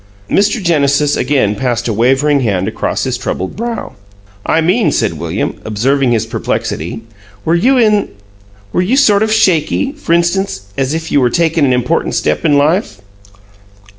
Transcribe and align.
Mr. 0.31 0.59
Genesis 0.59 1.15
again 1.15 1.53
passed 1.53 1.87
a 1.87 1.93
wavering 1.93 2.39
hand 2.39 2.67
across 2.67 3.03
his 3.03 3.19
troubled 3.19 3.55
brow. 3.55 3.93
"I 4.43 4.59
mean," 4.59 4.91
said 4.91 5.19
William, 5.19 5.61
observing 5.63 6.11
his 6.11 6.25
perplexity, 6.25 7.03
"were 7.45 7.53
you 7.53 8.97
sort 8.97 9.21
of 9.21 9.31
shaky 9.31 9.93
f'rinstance, 9.93 10.61
as 10.75 10.95
if 10.95 11.11
you 11.11 11.21
were 11.21 11.29
taking 11.29 11.65
an 11.65 11.71
important 11.73 12.15
step 12.15 12.43
in 12.43 12.57
life?" 12.57 12.99